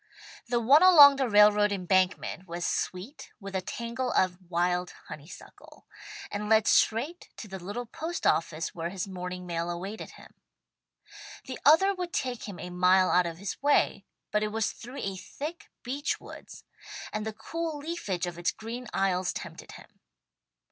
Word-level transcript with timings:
The 0.47 0.59
one 0.59 0.81
along 0.81 1.17
the 1.17 1.29
railroad 1.29 1.71
embankment 1.71 2.47
was 2.47 2.65
sweet 2.65 3.31
with 3.39 3.55
a 3.55 3.61
tangle 3.61 4.11
of 4.13 4.41
wild 4.49 4.93
honeysuckle, 5.09 5.85
and 6.31 6.49
led 6.49 6.65
straight 6.65 7.29
to 7.37 7.47
the 7.47 7.59
little 7.63 7.85
post 7.85 8.25
office 8.25 8.73
where 8.73 8.89
his 8.89 9.07
morning 9.07 9.45
mail 9.45 9.69
awaited 9.69 10.13
him. 10.13 10.33
The 11.45 11.59
other 11.65 11.93
would 11.93 12.13
take 12.13 12.45
him 12.49 12.57
a 12.59 12.71
mile 12.71 13.11
out 13.11 13.27
of 13.27 13.37
his 13.37 13.61
way, 13.61 14.03
but 14.31 14.41
it 14.41 14.47
was 14.51 14.71
through 14.71 15.01
a 15.01 15.15
thick 15.17 15.69
beech 15.83 16.19
woods, 16.19 16.63
and 17.13 17.23
the 17.23 17.31
cool 17.33 17.77
leafage 17.77 18.25
of 18.25 18.39
its 18.39 18.49
green 18.51 18.87
aisles 18.95 19.31
tempted 19.31 19.73
him. 19.73 19.99